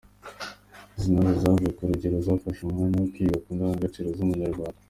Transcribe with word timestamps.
Izi 0.95 1.07
ntore 1.13 1.35
zavuye 1.41 1.71
ku 1.77 1.89
rugerero 1.89 2.21
zafashe 2.27 2.59
umwanya 2.63 2.95
wo 3.01 3.07
kwiga 3.13 3.37
ku 3.43 3.49
ndangagaciro 3.55 4.09
z’Umunyarwanda. 4.17 4.79